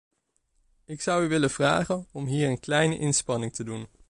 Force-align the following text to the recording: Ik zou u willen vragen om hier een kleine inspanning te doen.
Ik 0.85 1.01
zou 1.01 1.23
u 1.23 1.27
willen 1.27 1.49
vragen 1.49 2.07
om 2.11 2.25
hier 2.25 2.49
een 2.49 2.59
kleine 2.59 2.99
inspanning 2.99 3.53
te 3.55 3.63
doen. 3.63 3.87